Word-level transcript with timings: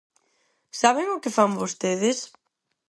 ¿Saben 0.81 1.07
o 1.15 1.21
que 1.23 1.33
fan 1.37 1.51
vostedes? 1.61 2.17